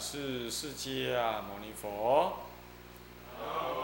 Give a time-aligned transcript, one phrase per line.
[0.00, 2.38] 是释迦牟尼佛。
[3.36, 3.36] 南
[3.76, 3.82] 无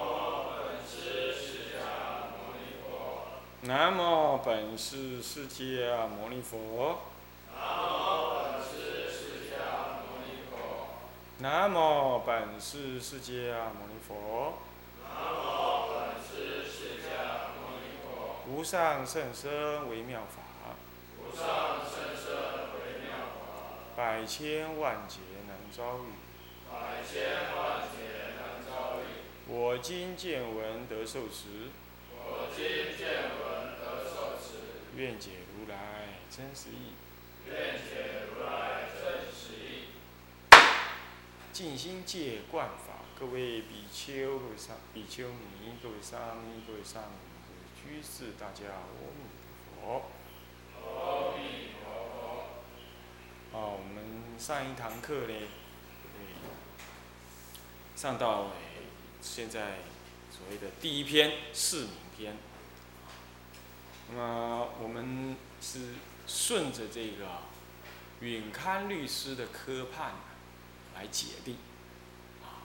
[0.57, 3.69] 本师释迦牟尼佛。
[3.69, 7.01] 南无本师释迦牟尼佛。
[7.69, 10.95] 南无本师释迦牟尼佛。
[11.39, 14.57] 南无本师释迦牟尼佛。
[18.49, 20.73] 无上甚深微妙法。
[21.21, 22.33] 无上甚深
[22.73, 23.95] 微妙法。
[23.95, 25.37] 百千万劫。
[25.67, 26.15] 难遭遇。
[29.49, 31.73] 我今见闻得受持。
[32.13, 32.65] 我今
[32.97, 34.47] 见闻得受持
[34.97, 36.95] 愿解如来真实义。
[41.53, 47.09] 静心戒观法，各位比丘、各位上比丘尼、各位上尼、各位上女、
[47.47, 48.99] 各位居士，大家阿弥
[49.75, 50.11] 陀
[52.13, 52.15] 佛。
[53.53, 53.97] 哦，我们
[54.39, 55.35] 上一堂课呢，
[57.97, 58.53] 上到
[59.23, 59.79] 现在
[60.31, 62.37] 所谓的第一篇四名篇。
[64.11, 65.95] 那么我们是
[66.27, 67.41] 顺着这个
[68.21, 70.17] 允堪律师的科判
[70.95, 71.57] 来解定，
[72.45, 72.63] 啊，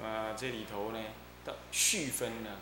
[0.00, 0.98] 那么这里头呢
[1.44, 2.56] 的序分呢，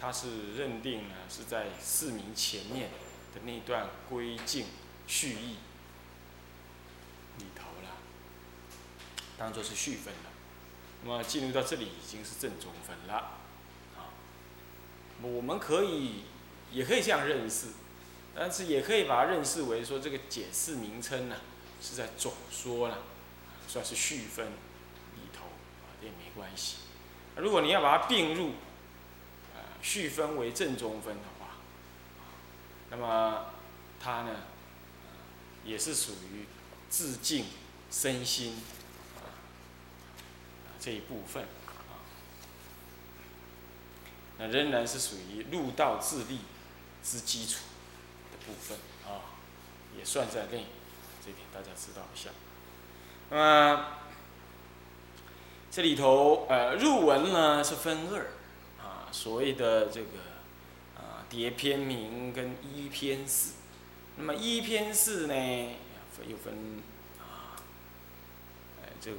[0.00, 2.90] 它是认定呢是在四名前面
[3.34, 4.66] 的那段归境
[5.06, 5.58] 序意
[7.38, 7.90] 里头了，
[9.38, 10.30] 当做是序分了。
[11.04, 13.14] 那么进入到这里已经是正中分了，
[13.96, 14.12] 啊，
[15.22, 16.24] 我们可以。
[16.70, 17.68] 也可以这样认识，
[18.34, 21.36] 但是也可以把它认识为说这个解释名称呢，
[21.80, 22.98] 是在总说了，
[23.66, 26.80] 算是序分里头啊，这也没关系。
[27.36, 28.48] 如果你要把它并入，
[29.56, 31.54] 呃，序分为正中分的话，
[32.90, 33.46] 那么
[33.98, 34.40] 它呢，
[35.64, 36.44] 也是属于
[36.88, 37.46] 自净
[37.90, 38.60] 身心
[40.80, 42.04] 这一部分啊，
[44.38, 46.40] 那仍然是属于入道自立。
[47.00, 47.60] 之基础
[48.32, 48.76] 的部分
[49.06, 49.32] 啊，
[49.96, 50.66] 也算在内，
[51.24, 52.28] 这点大家知道一下。
[53.30, 53.86] 那么
[55.70, 58.32] 这里头呃入文呢是分二
[58.84, 60.18] 啊，所谓的这个
[60.98, 63.54] 啊叠篇名跟一篇四。
[64.16, 65.34] 那么一篇四呢
[66.26, 66.82] 又分
[67.18, 67.56] 啊，
[68.82, 69.18] 哎这个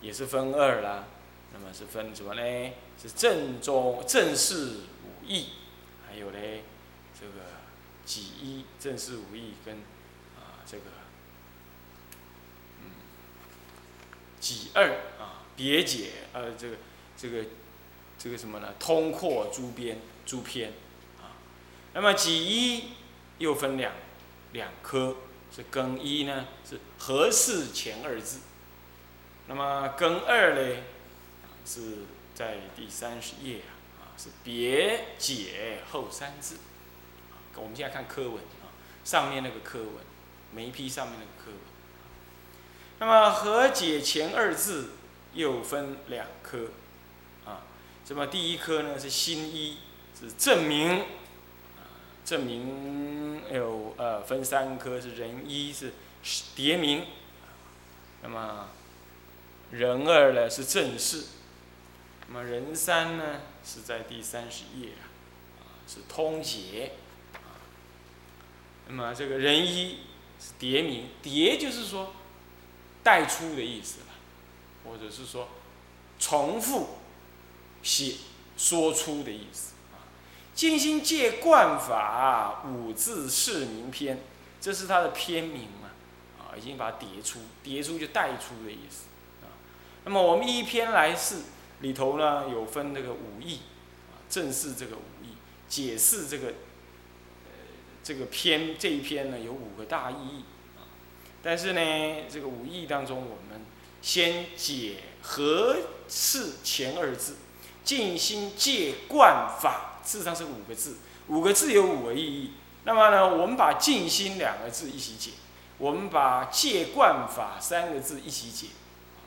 [0.00, 1.04] 也是分二啦。
[1.52, 2.72] 那么是分什么呢？
[3.00, 5.50] 是正宗正式武义，
[6.06, 6.64] 还有嘞。
[7.18, 7.32] 这个
[8.04, 9.76] 几一正式武义跟
[10.36, 10.82] 啊这个
[12.80, 12.90] 嗯
[14.40, 16.76] 几二啊别解呃这个
[17.16, 17.44] 这个
[18.18, 18.74] 这个什么呢？
[18.80, 20.72] 通括诸边诸篇
[21.22, 21.38] 啊，
[21.94, 22.90] 那么几一
[23.38, 23.92] 又分两
[24.52, 25.16] 两科，
[25.54, 28.40] 是庚一呢是合事前二字，
[29.46, 30.82] 那么庚二呢
[31.64, 31.98] 是
[32.34, 33.60] 在第三十页
[34.00, 36.56] 啊是别解后三字。
[37.54, 38.66] 我们现在看课文啊，
[39.04, 39.92] 上面那个课文，
[40.50, 41.60] 每一批上面那个课文。
[42.98, 44.94] 那么和解前二字
[45.34, 46.70] 又分两科，
[47.44, 47.62] 啊，
[48.08, 49.78] 那么第一科呢是新一，
[50.18, 51.04] 是证明，
[52.24, 55.92] 证明有呃分三科是人一是
[56.56, 57.04] 叠名，
[58.22, 58.68] 那么
[59.70, 61.24] 人二呢是正式，
[62.26, 65.04] 那么人三呢是在第三十页啊，
[65.86, 66.92] 是通解。
[68.88, 69.98] 那么这个人一
[70.40, 72.14] 是叠名，叠就是说
[73.02, 74.06] 带出的意思了，
[74.84, 75.48] 或者是说
[76.18, 76.98] 重复
[77.82, 78.14] 写
[78.56, 79.73] 说出的意思。
[80.54, 84.20] 静心戒观法五字释名篇，
[84.60, 85.90] 这是它的篇名嘛？
[86.38, 89.06] 啊，已经把它叠出，叠出就带出的意思
[89.42, 89.50] 啊。
[90.04, 91.42] 那么我们一篇来试
[91.80, 93.60] 里头呢，有分这个五义
[94.12, 95.36] 啊，正是这个五义，
[95.68, 96.46] 解释这个。
[96.46, 96.52] 呃
[98.04, 100.44] 这个篇这一篇呢有五个大意义
[100.76, 100.84] 啊，
[101.42, 101.80] 但是呢
[102.28, 103.64] 这个五义当中，我们
[104.02, 107.36] 先解何是前二字，
[107.82, 110.96] 静心戒观法，事实上是五个字，
[111.28, 112.52] 五个字有五个意义。
[112.84, 115.30] 那么呢，我们把静心两个字一起解，
[115.78, 118.68] 我们把戒观法三个字一起解，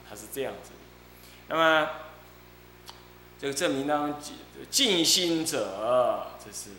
[0.07, 0.71] 它是这样子。
[1.47, 1.89] 那么
[3.39, 4.21] 这个证明当中，
[4.69, 6.71] 静心者，这是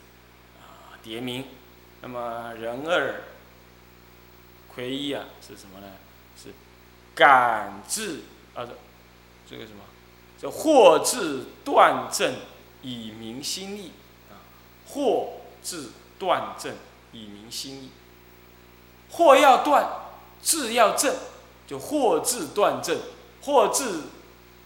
[0.61, 1.47] 啊叠名。
[2.01, 3.23] 那么人二
[4.73, 5.93] 魁一啊是什么呢？
[6.41, 6.51] 是
[7.17, 8.21] 感知
[8.55, 8.73] 啊，这
[9.51, 9.81] 这个什么？
[10.41, 12.35] 这惑智断正
[12.83, 13.93] 以明心意
[14.31, 14.39] 啊，
[14.91, 15.29] 惑
[15.63, 16.75] 智断正
[17.13, 17.91] 以明心意。
[19.13, 19.87] 惑要断，
[20.43, 21.15] 智要正，
[21.67, 22.99] 就惑智断正
[23.43, 24.03] 或智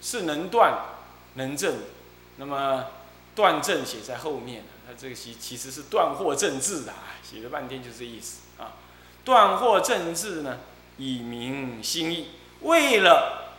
[0.01, 0.79] 是能断
[1.35, 1.77] 能正，
[2.37, 2.87] 那么
[3.35, 6.93] 断正写在后面，那这个其其实是断惑正智的，
[7.23, 8.73] 写了半天就这意思啊。
[9.25, 10.59] 断惑正智呢，
[10.99, 12.31] 以明心意，
[12.63, 13.55] 为了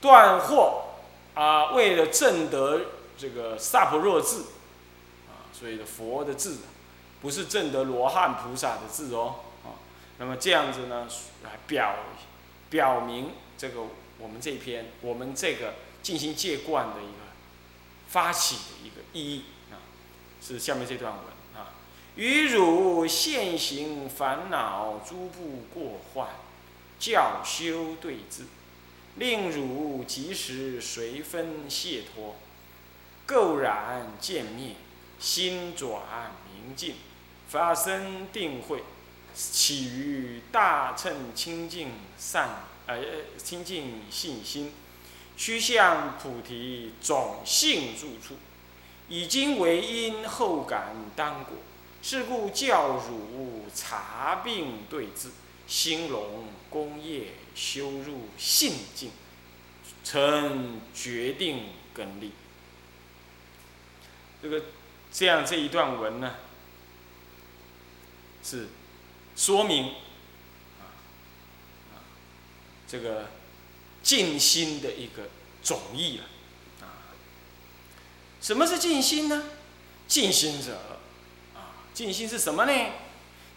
[0.00, 0.84] 断惑
[1.34, 2.80] 啊，为了证得
[3.22, 4.38] 这个萨婆若智
[5.28, 6.56] 啊，所以的佛的智，
[7.20, 9.78] 不是证得罗汉菩萨的智哦啊。
[10.18, 11.06] 那么这样子呢，
[11.44, 11.94] 来表
[12.68, 13.82] 表明这个
[14.18, 17.30] 我们这篇我们这个进行戒观的一个
[18.08, 19.78] 发起的一个意义啊，
[20.44, 21.22] 是下面这段文
[21.54, 21.74] 啊，
[22.16, 26.28] 与汝现行烦恼诸不过患，
[26.98, 28.46] 教修对治，
[29.14, 32.34] 令汝及时随分解脱，
[33.26, 34.76] 垢染见灭，
[35.18, 36.94] 心转明净，
[37.48, 38.82] 发生定慧。
[39.34, 42.98] 起于大乘清净善，呃，
[43.38, 44.74] 清净信心，
[45.38, 48.36] 趋向菩提种性住处，
[49.08, 51.54] 已经为因，后感当果。
[52.02, 55.30] 是故教汝察病对治，
[55.66, 59.12] 兴隆功业，修入信境，
[60.04, 62.32] 成决定根力。
[64.42, 64.62] 这个
[65.12, 66.34] 这样这一段文呢，
[68.42, 68.68] 是。
[69.34, 69.86] 说明，
[70.78, 70.92] 啊
[71.94, 72.04] 啊，
[72.86, 73.30] 这个
[74.02, 75.30] 静心的一个
[75.62, 76.24] 总义了，
[76.82, 77.16] 啊，
[78.38, 79.42] 什么是静心呢？
[80.06, 80.98] 静心者，
[81.54, 82.72] 啊，静心是什么呢？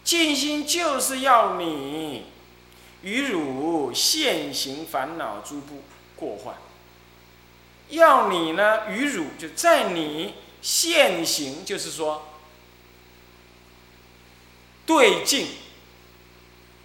[0.02, 2.24] 静心就是要你
[3.02, 5.82] 与汝现行烦恼诸不
[6.16, 6.56] 过患，
[7.90, 12.28] 要你呢与汝就在你现行，就是说
[14.84, 15.48] 对境。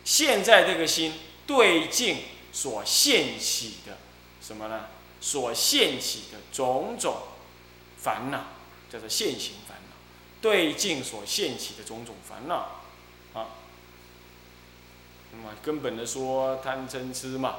[0.03, 1.13] 现在这个心
[1.45, 2.17] 对境
[2.51, 3.97] 所现起的
[4.41, 4.87] 什么呢？
[5.21, 7.17] 所现起的种种
[7.99, 8.45] 烦恼，
[8.91, 9.95] 叫做现行烦恼。
[10.41, 12.81] 对境所现起的种种烦恼，
[13.35, 13.49] 啊，
[15.31, 17.57] 那么根本的说贪嗔痴嘛。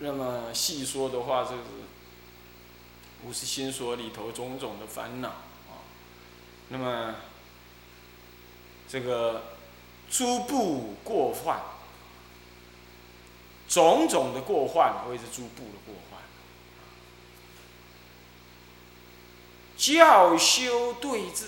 [0.00, 1.62] 那么细说的话，就是
[3.24, 5.82] 五是心所里头种种的烦恼啊。
[6.68, 7.14] 那么
[8.88, 9.42] 这个。
[10.10, 11.58] 诸部过患，
[13.66, 16.20] 种种的过患，谓之诸部的过患。
[19.74, 21.46] 教修对治，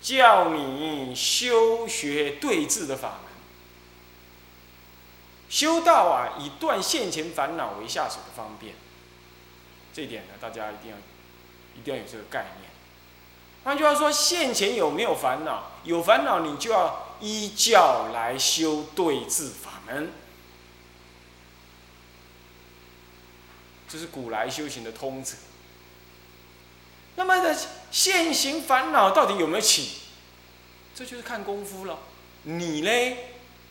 [0.00, 3.32] 教你修学对治的法门。
[5.48, 8.76] 修道啊，以断现前烦恼为下手的方便。
[9.92, 10.96] 这点呢，大家一定要，
[11.76, 12.70] 一定要有这个概念。
[13.64, 15.72] 换句话说，现前有没有烦恼？
[15.84, 20.12] 有烦恼，你就要依教来修对治法门。
[23.88, 25.36] 这是古来修行的通则。
[27.16, 27.54] 那么的
[27.90, 29.98] 现行烦恼到底有没有起？
[30.94, 31.98] 这就是看功夫了。
[32.44, 33.16] 你呢？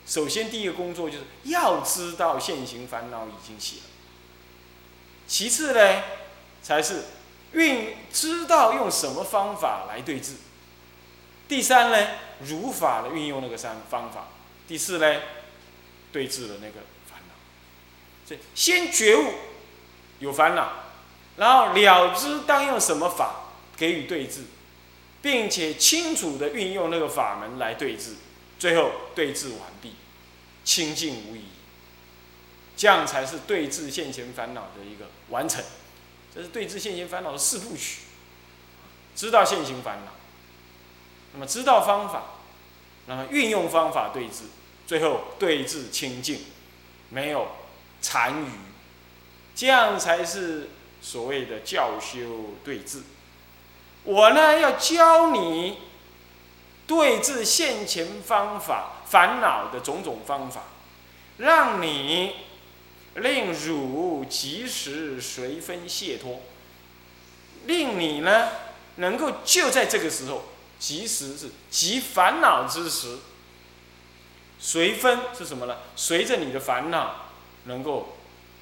[0.05, 3.83] 首先第一个工作就是要知道现行烦恼已经起了。
[5.29, 6.03] 其次呢，
[6.61, 7.03] 才是。
[7.51, 10.33] 运知道用什么方法来对治。
[11.47, 12.07] 第三呢，
[12.41, 14.27] 如法的运用那个三方法。
[14.67, 15.21] 第四呢，
[16.11, 17.33] 对治了那个烦恼。
[18.23, 19.33] 所以先觉悟
[20.19, 20.73] 有烦恼，
[21.37, 23.45] 然后了知当用什么法
[23.75, 24.43] 给予对治，
[25.23, 28.13] 并且清楚的运用那个法门来对治，
[28.59, 29.95] 最后对治完毕，
[30.63, 31.45] 清净无疑。
[32.79, 35.61] 这样才是对治现前烦恼的一个完成。
[36.33, 38.03] 这是对治现行烦恼的四部曲，
[39.17, 40.11] 知道现行烦恼，
[41.33, 42.23] 那么知道方法，
[43.07, 44.45] 那么运用方法对治，
[44.87, 46.39] 最后对治清净，
[47.09, 47.49] 没有
[47.99, 48.47] 残余，
[49.53, 50.69] 这样才是
[51.01, 53.01] 所谓的教修对治。
[54.05, 55.79] 我呢要教你
[56.87, 60.61] 对治现前方法烦恼的种种方法，
[61.39, 62.47] 让你。
[63.15, 66.41] 令汝及时随分解脱，
[67.65, 68.49] 令你呢
[68.95, 70.43] 能够就在这个时候，
[70.79, 73.17] 及时是及烦恼之时，
[74.59, 75.77] 随分是什么呢？
[75.95, 77.31] 随着你的烦恼
[77.65, 78.17] 能够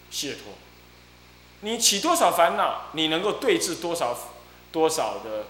[0.10, 0.54] 解脱，
[1.62, 4.18] 你起多少烦恼，你能够对治多少
[4.72, 5.46] 多少的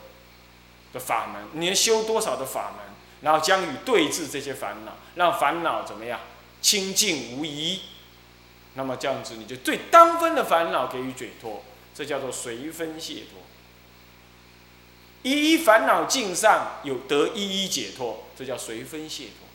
[0.91, 2.85] 的法门，你能修多少的法门，
[3.21, 6.19] 然后将与对治这些烦恼，让烦恼怎么样
[6.61, 7.81] 清净无疑。
[8.77, 11.63] 那么这样子，你就对当分的烦恼给予解脱，
[11.95, 13.41] 这叫做随分解脱。
[15.23, 19.47] 一一烦恼尽上，有得一一解脱，这叫随分解脱。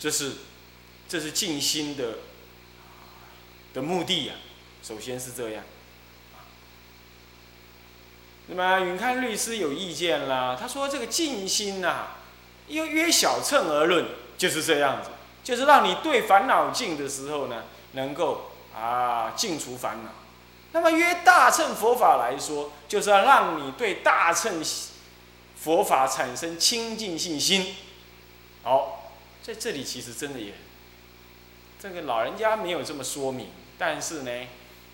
[0.00, 0.32] 这是，
[1.08, 2.18] 这是静心的，
[3.72, 4.34] 的目的呀。
[4.82, 5.62] 首先是这样。
[8.48, 12.08] 那么允康律师有意见啦，他说这个静心呐，
[12.68, 14.06] 又约小乘而论，
[14.38, 15.10] 就是这样子，
[15.42, 20.10] 就是让你对烦恼静的时候呢，能够啊净除烦恼。
[20.70, 24.62] 那么约大乘佛法来说，就是要让你对大乘
[25.56, 27.74] 佛法产生清净信心。
[28.62, 29.12] 好，
[29.42, 30.52] 在这里其实真的也，
[31.80, 34.30] 这个老人家没有这么说明，但是呢，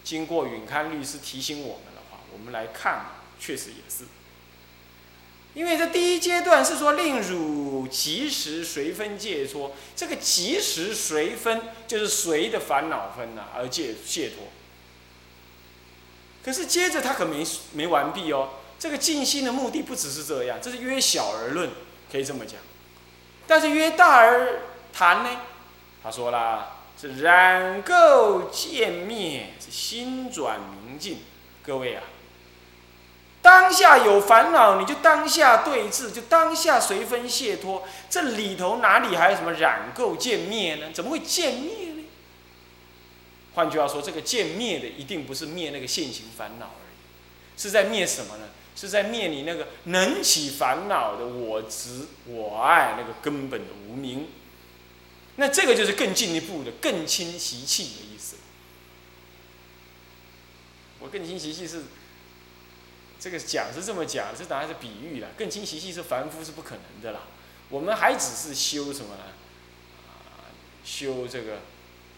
[0.03, 3.21] 经过允康律师提醒我们的话，我们来看。
[3.45, 4.05] 确实也是，
[5.53, 14.47] 因为这第一阶段是说令汝及时随分解脱，这个及时随分就是随的烦恼分呐，而解解脱。
[16.45, 21.69] 可是接着他可没没完毕哦，这个静心的目的不只是这样，这是约小而论，
[22.13, 22.61] 可以这么讲。
[23.49, 24.61] 但是约大而
[24.93, 25.41] 谈呢，
[26.01, 31.19] 他说啦，是染垢渐灭，是心转明净，
[31.65, 32.05] 各位啊。
[33.43, 37.83] 当下有烦恼，你就当下对峙，就当下随分解脱。
[38.09, 40.93] 这里头哪里还有什么染垢见灭呢？
[40.95, 42.05] 怎么会见灭呢？
[43.55, 48.45] 换句话说，这个见灭的一定不是灭那个现行烦恼而已，是在灭什么呢？
[48.77, 54.29] 是在灭你那个能起烦恼的我执、我爱那个根本的无名。
[55.35, 58.37] 那这个就是更进一步的更清习气的意思。
[61.01, 61.83] 我更清习气是。
[63.23, 65.29] 这个讲是这么讲，这当然是比喻了。
[65.39, 67.21] 更清习气是凡夫是不可能的啦。
[67.69, 69.23] 我们还只是修什么呢？
[70.09, 70.51] 啊，
[70.85, 71.59] 修这个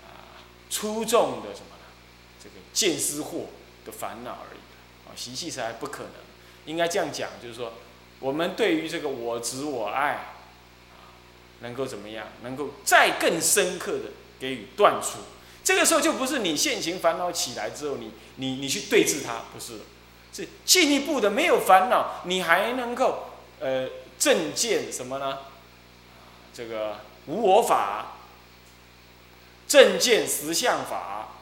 [0.02, 1.84] 啊粗重的什么呢？
[2.42, 3.49] 这个见思惑
[3.84, 4.61] 的烦恼而已。
[5.06, 6.12] 啊，习气是还不可能。
[6.64, 7.75] 应该这样讲，就是说，
[8.18, 11.12] 我们对于这个我执我爱，啊，
[11.61, 12.28] 能够怎么样？
[12.42, 14.04] 能够再更深刻的
[14.40, 15.18] 给予断除。
[15.62, 19.80] 这个时候就不是你现行烦恼起来之后，你你你去对治它，不是
[20.34, 20.44] 的。
[20.44, 23.26] 是进一步的，没有烦恼，你还能够
[23.60, 23.88] 呃
[24.18, 25.38] 正见什么呢？
[26.52, 28.16] 这个无我法，
[29.68, 31.34] 正见实相法，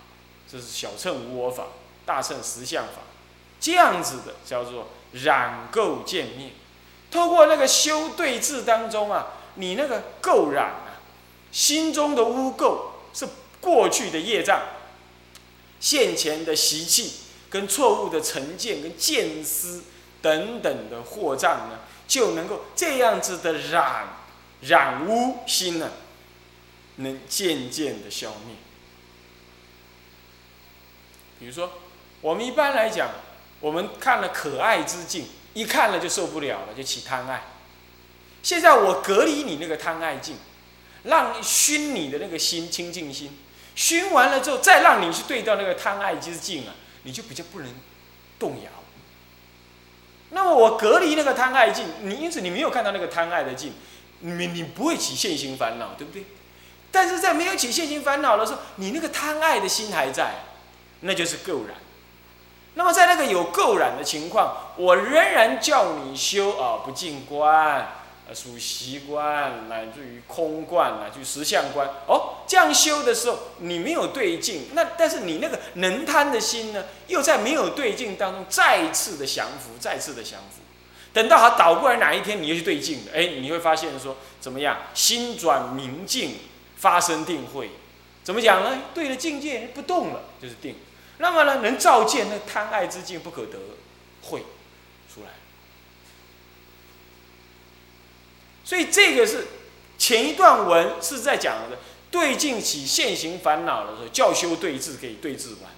[0.51, 1.69] 这是小乘无我法，
[2.05, 3.01] 大乘实相法，
[3.59, 6.51] 这样子的叫做染垢见灭。
[7.11, 11.01] 透过那个修对治当中啊，你那个垢染啊，
[11.51, 13.27] 心中的污垢是
[13.61, 14.61] 过去的业障，
[15.81, 17.22] 现前的习气。
[17.53, 19.85] 跟错误的成见、跟见思
[20.23, 24.09] 等等的惑障呢，就能够这样子的染
[24.63, 25.91] 染污心呢，
[26.97, 28.57] 能渐渐的消灭。
[31.39, 31.73] 比如说，
[32.23, 33.11] 我们一般来讲，
[33.61, 37.43] 我们看了可爱之境，一看了就受不了了，就起贪爱。
[38.43, 40.37] 现在我隔离你那个贪爱境，
[41.03, 43.37] 让熏你的那个心清净心，
[43.75, 46.75] 熏完了之后，再让你去对到那个贪爱之境啊。
[47.03, 47.69] 你就比较不能
[48.39, 48.71] 动摇。
[50.31, 53.75] 那么我隔离那个贪爱境，你因此你没有看到那个贪爱的境，
[54.21, 56.25] 你你不会起现行烦恼，对不对？
[56.91, 60.45] 但是在没有起现行烦恼的时候，你那个贪爱的心还在，
[61.01, 61.77] 那就是垢染。
[62.75, 68.02] 那么在那个有垢染的情况，我仍然叫你修啊不净观。
[68.35, 71.87] 属习观，乃至于空观，乃至于实相观。
[72.07, 80.63] 哦，这样修的时候，你没有对境，那但是你那个能贪的心呢，又在没有对境当中再次的降服，再次的降服。
[81.13, 84.79] 等到它倒过来哪一天，你又去对境了，哎，你会发现说怎么样？
[84.95, 86.37] 心转明净，
[86.77, 87.71] 发生定慧。
[88.25, 88.79] 怎么讲呢？
[88.95, 90.77] 对了境界不动了，就是定。
[91.19, 93.59] 那么呢，能照见那贪爱之境不可得，
[94.23, 94.43] 慧。
[98.65, 99.47] 所以这个是
[99.99, 101.79] 前一段文是在讲的
[102.11, 105.73] 对境起现行烦恼的时候，教修对治可以对治完。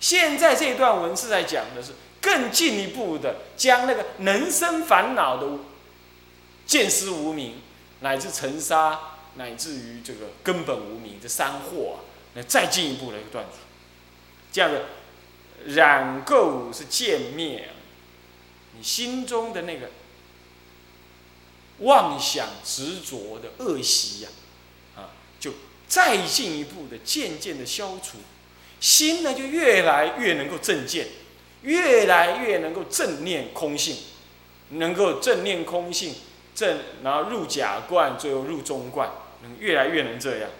[0.00, 5.58] 现在这段文是在讲的是更进一步的，将那个能生烦恼的
[6.66, 7.62] 见思无明，
[8.00, 9.00] 乃至尘沙，
[9.34, 12.00] 乃至于这个根本无明这三惑啊，
[12.34, 13.58] 那再进一步的一个断除。
[14.52, 14.84] 这样的
[15.66, 17.70] 染垢是见灭，
[18.76, 19.90] 你心中的那个。
[21.80, 24.28] 妄想执着的恶习呀，
[24.96, 25.52] 啊，就
[25.86, 28.18] 再进一步的渐渐的消除，
[28.80, 31.06] 心呢就越来越能够正见，
[31.62, 33.96] 越来越能够正念空性，
[34.70, 36.14] 能够正念空性
[36.54, 39.10] 正，然后入假观，最后入中观，
[39.42, 40.50] 能越来越能这样，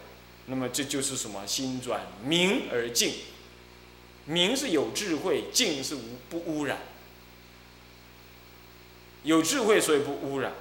[0.46, 1.44] 那么这就是什么？
[1.46, 3.12] 心转明而净，
[4.24, 6.78] 明是有智慧，净是无不污染，
[9.24, 10.52] 有智慧所以不污染。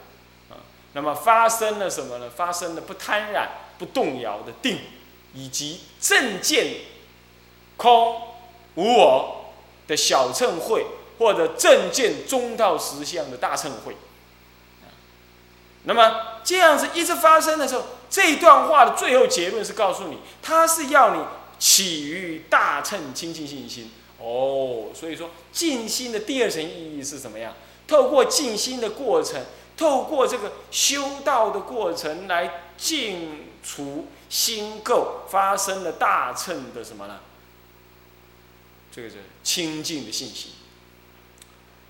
[0.98, 2.28] 那么发生了什么呢？
[2.28, 4.80] 发生了不贪染，不动摇的定，
[5.36, 6.66] 以及正见
[7.76, 8.20] 空
[8.74, 9.54] 无我
[9.88, 10.88] 的小乘会，
[11.20, 13.96] 或者正见中道实相的大乘会。
[15.84, 21.22] 那么这样子一直发生的时候，这一段话的最后结论是告诉你，他是要你
[21.60, 23.92] 起于大乘清净信心。
[24.20, 27.54] 哦，所以说静心的第二层意义是什么样？
[27.88, 29.46] 透过静心的过程，
[29.78, 37.20] 透过这个修道的过程来净除心垢，发生了大乘的什么呢？
[38.92, 40.52] 这个是清净的信心。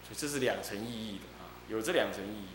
[0.03, 2.47] 所以这是两层意义的啊，有这两层意义。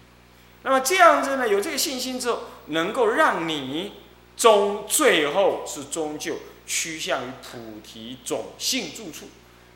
[0.62, 3.93] 那么这样子呢，有这个信心之后，能够让你
[4.37, 6.37] 终最后是终究
[6.67, 9.27] 趋向于菩提种性住处。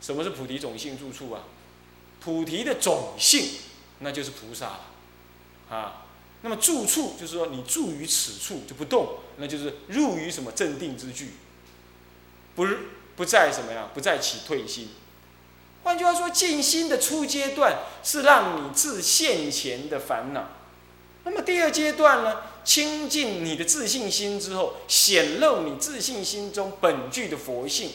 [0.00, 1.42] 什么是菩提种性住处啊？
[2.20, 3.50] 菩提的种性，
[4.00, 4.80] 那就是菩萨了，
[5.68, 6.02] 啊。
[6.42, 11.32] 那么住处就是说你住于此处就不动，那就是入于什么镇定之具，
[12.54, 12.66] 不
[13.16, 13.88] 不在什么呀？
[13.92, 14.90] 不再起退心。
[15.82, 20.48] 换句话说，静心的初阶段是让你自现前的烦恼。
[21.24, 27.90] 那么第二阶段呢，清净你的自信心之后，显露你自信心中本具的佛性，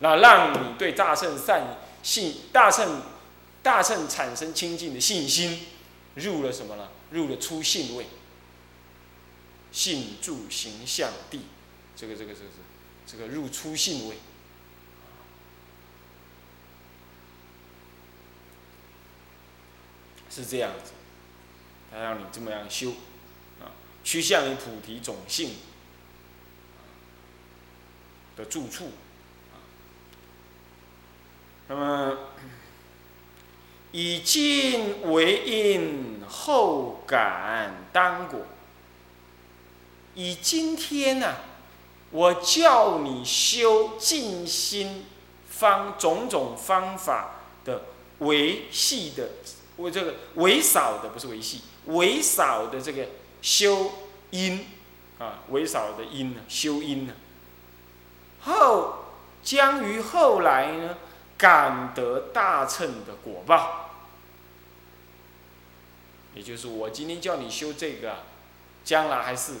[0.00, 3.00] 那让你对大乘善信、大乘、
[3.62, 5.66] 大乘产生清净的信心，
[6.16, 6.88] 入了什么呢？
[7.14, 8.06] 入了初信位，
[9.70, 11.42] 信住形象地，
[11.94, 12.46] 这个这个这个
[13.06, 14.16] 这个入初信位，
[20.28, 20.90] 是这样子。
[21.88, 22.90] 他让你这么样修，
[23.60, 23.70] 啊，
[24.02, 25.54] 趋向于菩提种性
[28.34, 28.86] 的住处，
[29.52, 29.62] 啊，
[31.68, 32.18] 那么
[33.96, 38.40] 以今为因，后感当果。
[40.16, 41.36] 以今天呢，
[42.10, 45.06] 我叫你修静心
[45.48, 47.82] 方种种方法的
[48.18, 49.28] 维系的，
[49.76, 51.60] 我这个维少的不是维系。
[51.86, 53.06] 为少的这个
[53.42, 53.92] 修
[54.30, 54.66] 因
[55.20, 57.12] 啊，为少的因呢，修因呢，
[58.40, 59.04] 后
[59.40, 60.96] 将于后来呢，
[61.36, 63.90] 感得大乘的果报。
[66.34, 68.24] 也就是我今天叫你修这个，
[68.84, 69.54] 将来还是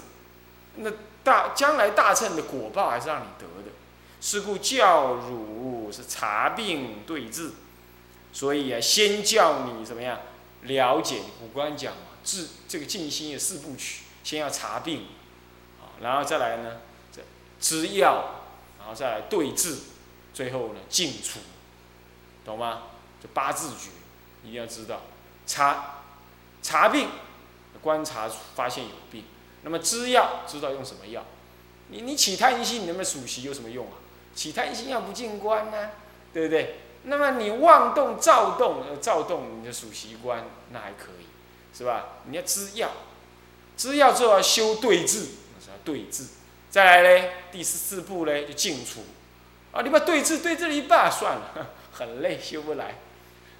[0.76, 0.90] 那
[1.22, 3.70] 大将来大乘的果报还是让你得的。
[4.20, 7.52] 是故教汝是查病对治，
[8.32, 10.18] 所以啊，先叫你怎么样
[10.62, 11.20] 了解？
[11.38, 12.00] 古官讲嘛。
[12.24, 15.08] 治这个静心的四部曲，先要查病，
[15.78, 16.80] 啊，然后再来呢，
[17.12, 17.20] 这
[17.60, 18.40] 知药，
[18.78, 19.76] 然后再来对治，
[20.32, 21.40] 最后呢静处，
[22.44, 22.82] 懂吗？
[23.22, 23.90] 这八字诀
[24.42, 25.02] 一定要知道，
[25.46, 26.02] 查
[26.62, 27.08] 查病，
[27.82, 29.24] 观察发现有病，
[29.62, 31.24] 那么知药知道用什么药，
[31.88, 33.96] 你你起贪心，你那么数习有什么用啊？
[34.34, 35.90] 起贪心要不进观呢，
[36.32, 36.80] 对不对？
[37.04, 41.26] 那么你妄动躁动，躁动你的数息观那还可以。
[41.76, 42.04] 是吧？
[42.26, 42.88] 你要知药，
[43.76, 45.22] 知药之后要修对治，
[45.58, 46.24] 是要对治。
[46.70, 49.00] 再来嘞，第十四步嘞就净除。
[49.72, 52.96] 啊，你把对治对治了一半算了，很累，修不来。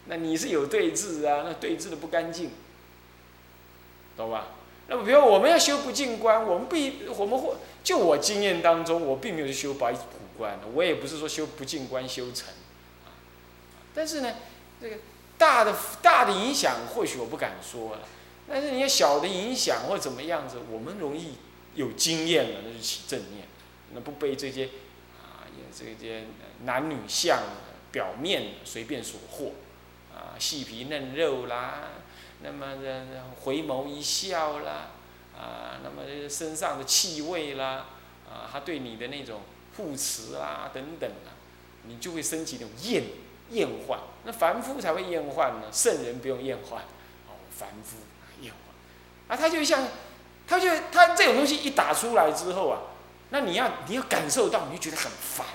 [0.07, 1.45] 那你是有对治啊？
[1.47, 2.51] 那对治的不干净，
[4.17, 4.49] 懂吧？
[4.89, 10.01] 那么比如我们要修不净观，我们必我们或就我经验当中，我并没有修白骨
[10.37, 12.49] 观，我也不是说修不净观修成。
[13.95, 14.35] 但是呢，
[14.81, 14.97] 这个。
[15.37, 18.03] 大的大的影响或许我不敢说了，
[18.49, 21.35] 但是你要小的影响或怎么样子，我们容易
[21.75, 23.45] 有经验了，那就起正念，
[23.93, 24.67] 那不被这些
[25.21, 25.43] 啊，
[25.77, 26.27] 这些
[26.65, 27.37] 男女相
[27.95, 29.53] 表面随便所获，
[30.13, 31.93] 啊，细皮嫩肉啦，
[32.43, 33.07] 那么的
[33.43, 34.91] 回眸一笑啦，
[35.39, 37.87] 啊，那么身上的气味啦，
[38.29, 39.43] 啊，他对你的那种
[39.77, 41.31] 护持啦等等啊，
[41.85, 43.05] 你就会升起那种厌。
[43.51, 46.81] 厌患，那凡夫才会厌患呢，圣人不用厌患，
[47.29, 47.99] 哦，凡夫
[48.41, 49.87] 厌患，啊，他就像，
[50.49, 52.81] 他就他这种东西一打出来之后啊，
[53.29, 55.47] 那你要你要感受到，你就觉得很烦，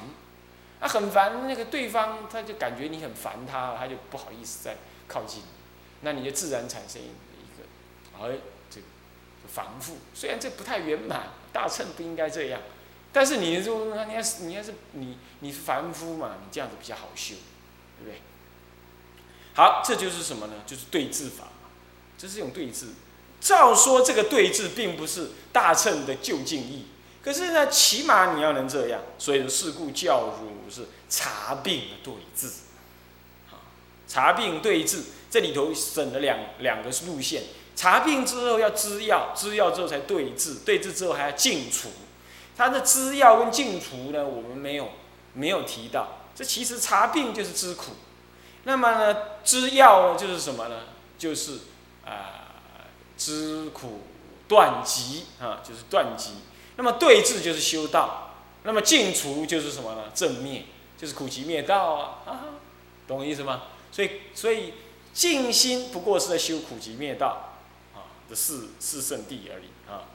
[0.80, 5.46] 啊，很烦，那个对方他就感觉你很烦他，他就不好意思再靠近你，
[6.02, 7.08] 那你就自然产生一
[7.58, 8.38] 个，哎，
[8.70, 8.86] 这个
[9.48, 12.62] 防护，虽然这不太圆满，大乘不应该这样，
[13.12, 17.36] 但是你就你要是你要是你你是凡夫嘛，你这样子比较好修。
[18.02, 18.22] 对不对？
[19.56, 20.54] 好，这就是什么呢？
[20.66, 21.50] 就是对治法
[22.18, 22.88] 这是一种对治。
[23.42, 26.86] 照说这个对治并不是大乘的就近义，
[27.24, 29.02] 可是呢，起码你要能这样。
[29.18, 32.50] 所以事故教儒是查病对治。
[34.08, 37.44] 查病对治，这里头省了两两个路线。
[37.76, 41.90] 查病之后要知药，知药之后才对治，对治之后还要净除。
[42.58, 44.90] 它的知药跟净除呢，我们没有
[45.34, 46.18] 没有提到。
[46.36, 47.92] 这其实查病就是知苦，
[48.64, 50.76] 那么呢，知药呢就是什么呢？
[51.18, 51.60] 就是
[52.06, 52.56] 啊，
[53.18, 54.02] 知苦
[54.48, 56.32] 断疾啊，就是断疾。
[56.80, 60.04] 那么对治就是修道，那么净除就是什么呢？
[60.16, 60.64] 正灭，
[60.98, 62.56] 就是苦集灭道啊，
[63.06, 63.64] 懂我意思吗？
[63.92, 64.76] 所以，所以
[65.14, 67.58] 静心不过是在修苦集灭道
[67.94, 70.08] 啊的四四圣地而已啊。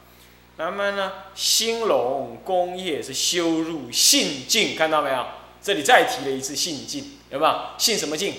[0.56, 5.26] 那么呢，兴隆功业是修入信境，看到没有？
[5.60, 7.60] 这里再提了一次信境，有没有？
[7.76, 8.36] 信什么境？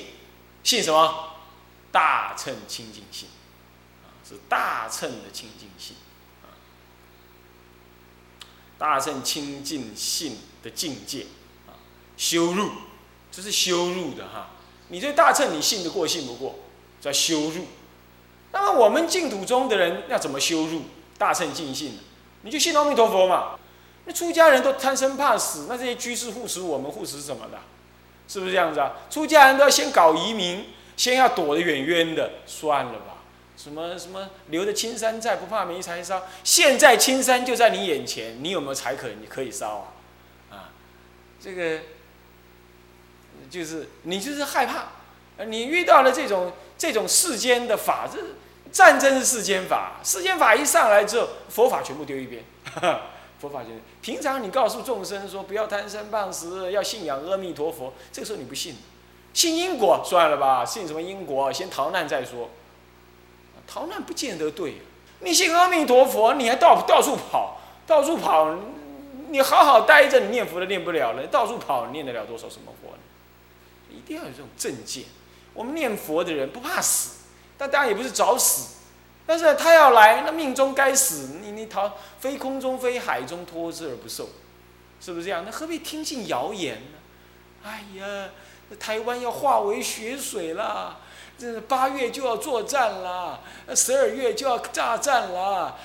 [0.63, 1.29] 信什么？
[1.91, 3.27] 大乘清净性，
[4.27, 5.95] 是大乘的清净性。
[8.77, 11.25] 大乘清净性的境界
[11.67, 11.75] 啊，
[12.17, 12.69] 修入，
[13.31, 14.51] 这是修入的哈。
[14.89, 16.59] 你这大乘你信得过信不过，
[17.01, 17.65] 叫修入。
[18.51, 20.83] 那么我们净土中的人要怎么修入？
[21.17, 21.97] 大乘尽信，
[22.41, 23.57] 你就信阿弥陀佛嘛。
[24.05, 27.59] 那出家人都贪生怕死，那这些居士护持我们护持什么的？
[28.27, 28.93] 是不是这样子啊？
[29.09, 30.65] 出家人都要先搞移民，
[30.97, 33.14] 先要躲得远远的，算了吧。
[33.57, 36.23] 什么什么留着青山在，不怕没柴烧。
[36.43, 39.91] 现在青山就在你眼前，你有没有柴可你可以烧
[40.49, 40.57] 啊？
[40.57, 40.69] 啊，
[41.39, 41.79] 这个
[43.49, 48.19] 就是你就是害怕，你遇到了这种这种世间的法，这
[48.71, 52.43] 战争是世间法，世间法一上来之后，佛法全部丢一边。
[53.39, 58.75] 佛法就是，平常你告诉众生说不要贪生怕死，要信仰阿弥陀佛，这个时候你不信，
[59.33, 61.51] 信因果算了吧，信什么因果？
[61.51, 62.49] 先逃难再说，
[63.67, 64.81] 逃难不见得对。
[65.19, 68.55] 你信阿弥陀佛，你还到到处跑，到处跑，
[69.29, 72.97] 你好好待着，你念佛都念不了了，到处跑，念得了多少什么佛呢？
[73.89, 75.05] 一定要有这种正见。
[75.53, 77.23] 我们念佛的人不怕死，
[77.57, 78.75] 但当然也不是找死。
[79.25, 84.29] 但是他要来，那命中该死，你你逃飞空中飞海中脱之而不受，
[84.99, 85.43] 是不是这样？
[85.45, 86.97] 那何必听信谣言呢？
[87.63, 88.29] 哎呀，
[88.79, 90.99] 台湾要化为血水了，
[91.37, 93.41] 这八月就要作战了，
[93.75, 95.77] 十二月就要大战了，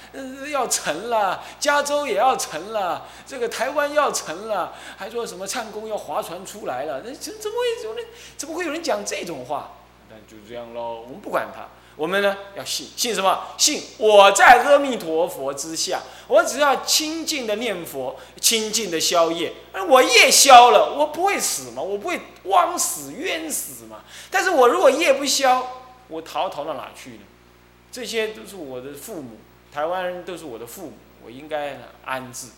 [0.50, 7.02] 要沉了，加州也要沉了，这个台湾要沉了，还说什么唱功要划船出来了？
[7.04, 9.72] 那怎怎么会有人怎么会有人讲这种话？
[10.08, 11.66] 那就这样喽，我们不管他。
[11.96, 13.46] 我们呢要信信什么？
[13.58, 24.02] 信我在阿弥陀佛之下，我只要清净的念佛，清净的消业，而我业消了，我不会死嘛，我不会枉死冤死嘛。
[24.30, 27.22] 但是我如果业不消，我逃逃到哪去呢？
[27.92, 29.36] 这些都是我的父母，
[29.72, 30.92] 台湾人都是我的父母，
[31.24, 32.48] 我应该安置。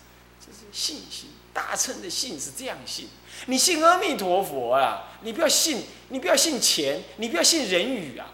[0.44, 3.08] 这是信心，大乘的信是这样信。
[3.46, 8.26] 你信阿弥陀佛啊，你不要信，你不要信钱，你不要信人语啊。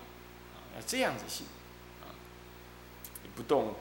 [0.87, 1.47] 这样子信，
[2.03, 2.13] 啊，
[3.23, 3.75] 你不动，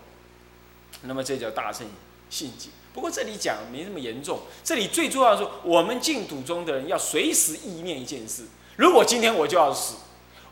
[1.04, 1.88] 那么这叫大乘
[2.30, 2.70] 信解。
[2.94, 9.98] 不过这里讲没那么严重，这里最重要的是，我们净土中的人要随时意念一件事：如果今天我就要死，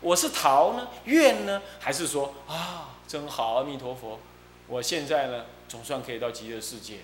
[0.00, 4.20] 我是逃呢，怨呢，还是说啊，真好，阿弥陀佛，
[4.68, 6.98] 我现在呢总算可以到极乐世界。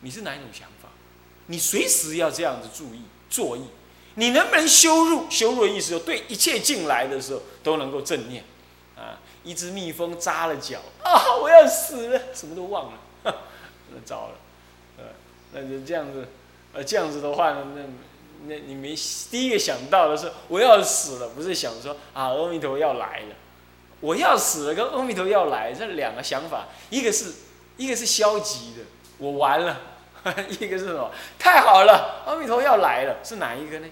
[0.00, 0.90] 你是哪一种想法？
[1.46, 3.62] 你随时要这样子注意作意。
[4.16, 5.30] 你能不能修入？
[5.30, 8.44] 修入的意思就对一切进来的时候都能够正念。
[8.96, 9.20] 啊！
[9.44, 11.36] 一只蜜蜂扎了脚啊！
[11.36, 12.98] 我要死了，什么都忘了，
[13.92, 14.34] 那糟了，
[14.96, 15.04] 呃，
[15.52, 16.26] 那就这样子，
[16.72, 17.82] 呃，这样子的话呢，那
[18.46, 18.94] 那你没
[19.30, 23.34] 第一个想到的是我要死了，不是想说啊，阿弥陀要来了，
[24.00, 27.34] 我要死了跟阿弥陀要来这两个想法，一个是
[27.76, 28.82] 一个是消极的，
[29.18, 29.78] 我完了，
[30.58, 31.10] 一个是什么？
[31.38, 33.86] 太好了，阿弥陀要来了，是哪一个呢？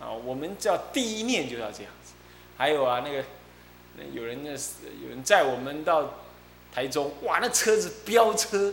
[0.00, 2.14] 啊，我们叫第一念就要这样子，
[2.58, 3.24] 还有啊，那个。
[3.96, 6.14] 那有人那有人载我们到
[6.74, 8.72] 台中，哇，那车子飙车，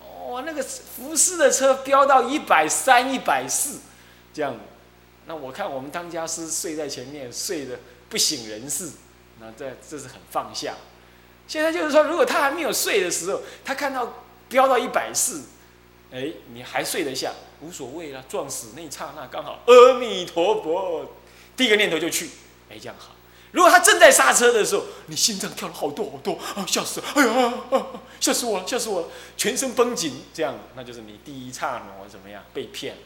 [0.00, 3.78] 哦，那个福斯的车飙到一百三、一百四，
[4.34, 4.56] 这样。
[5.26, 8.90] 那我看我们当家师睡在前面，睡得不省人事，
[9.38, 10.74] 那这这是很放下。
[11.46, 15.42] 现在就是说，如果他还没有睡的时候，他看到飙到一百四，
[16.10, 21.06] 哎，你还睡得下，无所谓了，撞死那一刹那刚好，阿弥陀佛，
[21.56, 22.30] 第一个念头就去，
[22.68, 23.14] 哎，这样好。
[23.52, 27.06] 如果他正在刹车的时候，你心脏跳了好多好多啊，吓死了！
[27.16, 27.52] 哎呀，
[28.20, 32.96] 吓死我了，吓死我了，全身绷紧，这样，那就是你第一刹那怎么样被骗？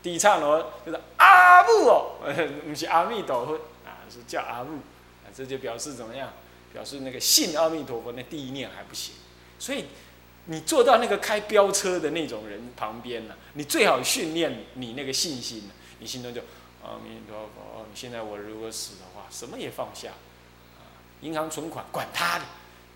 [0.00, 2.12] 第一刹那就是阿木哦，
[2.68, 4.76] 不是阿弥陀佛啊，是叫阿木
[5.24, 6.32] 啊，这就表示怎么样？
[6.72, 9.14] 表示那个信阿弥陀佛那第一念还不行。
[9.58, 9.86] 所以
[10.44, 16.40] 你坐到那个开飙车的那种人旁边呢，你最好训练你那个信心，你心中就。
[16.88, 17.86] 阿弥陀佛！
[17.94, 20.08] 现在我如果死的话，什么也放下，
[20.78, 20.88] 啊，
[21.20, 22.44] 银行存款管他的，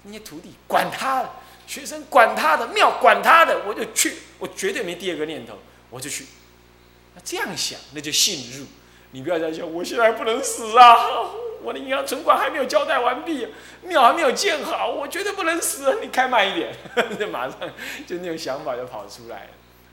[0.04, 1.30] 那些徒弟管他的，
[1.66, 5.58] 学生管他的，庙管他的，我就去，我绝对没第二个念头，
[5.90, 6.26] 我就去。
[7.14, 8.66] 那这样想，那就信入。
[9.10, 10.96] 你不要再想，我现在不能死啊！
[11.62, 13.46] 我的银行存款还没有交代完毕，
[13.82, 15.98] 庙还没有建好，我绝对不能死。
[16.00, 16.74] 你开慢一点，
[17.18, 17.56] 就马上
[18.06, 19.50] 就那种想法就跑出来了。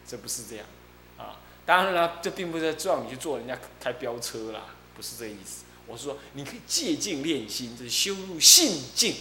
[0.07, 0.65] 这不是这样！
[1.69, 4.61] 当然了，这并不是叫你去做人家开飙车啦，
[4.95, 5.65] 不是这意思。
[5.85, 9.13] 我是说，你可以借镜练心，这是修入信境，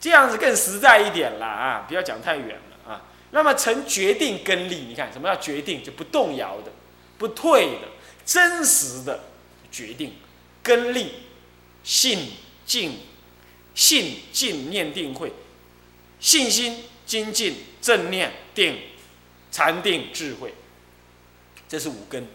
[0.00, 1.84] 这样子更实在一点啦啊！
[1.86, 3.04] 不要讲太远了啊。
[3.32, 5.84] 那么成决定根立，你看什么叫决定？
[5.84, 6.72] 就不动摇的，
[7.18, 7.88] 不退的。
[8.24, 9.24] 真实的
[9.70, 10.14] 决定，
[10.62, 11.12] 根立
[11.84, 12.30] 信
[12.64, 13.00] 静，
[13.74, 15.30] 信静念定慧，
[16.18, 18.78] 信心精进正念定
[19.50, 20.54] 禅定智慧，
[21.72, 22.26] 这是五根。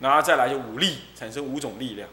[0.00, 2.08] 然后再来就五力，产生五种力量。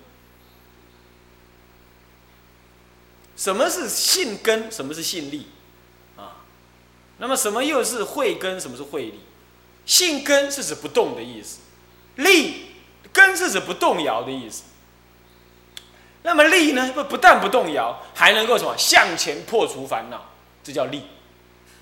[3.35, 4.71] 什么是性根？
[4.71, 5.47] 什么是性力？
[6.15, 6.45] 啊，
[7.17, 8.61] 那么什么又是慧根？
[8.61, 9.19] 什么是慧力？
[9.87, 11.61] 性根是指不动的意思。
[12.17, 12.67] 力
[13.11, 14.65] 根是指不动摇的意思，
[16.21, 16.91] 那么力呢？
[16.93, 20.29] 不不但不动摇，还能够什么向前破除烦恼，
[20.63, 21.05] 这叫力，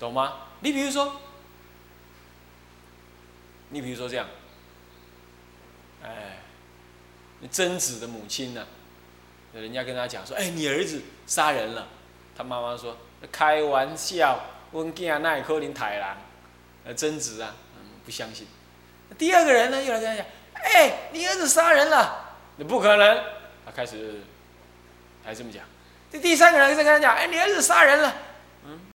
[0.00, 0.34] 懂吗？
[0.60, 1.20] 你比如说，
[3.70, 4.26] 你比如说这样，
[6.02, 6.38] 哎，
[7.50, 8.66] 贞子的母亲呢，
[9.52, 11.86] 人家跟他讲说，哎，你儿子杀人了，
[12.36, 12.96] 他妈妈说
[13.30, 14.40] 开玩笑，
[14.72, 16.16] 温家奈可林太郎，
[16.84, 17.54] 呃，贞子啊，
[18.04, 18.46] 不相信。
[19.18, 23.24] 第二个人呢，又来跟他讲：“哎，你儿子杀人了，你不可能。”
[23.66, 24.20] 他开始
[25.24, 25.62] 还这么讲。
[26.10, 28.14] 这第三个人再跟他讲：“哎，你儿子杀人了。”